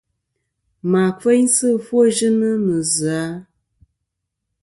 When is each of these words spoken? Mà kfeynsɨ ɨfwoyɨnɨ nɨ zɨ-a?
Mà 0.91 1.01
kfeynsɨ 1.17 1.67
ɨfwoyɨnɨ 1.77 2.49
nɨ 2.65 2.75
zɨ-a? 2.93 3.23